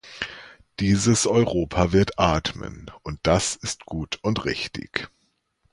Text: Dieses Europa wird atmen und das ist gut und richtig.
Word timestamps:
Dieses 0.79 1.27
Europa 1.27 1.91
wird 1.91 2.17
atmen 2.17 2.89
und 3.03 3.19
das 3.21 3.55
ist 3.55 3.85
gut 3.85 4.17
und 4.23 4.45
richtig. 4.45 5.09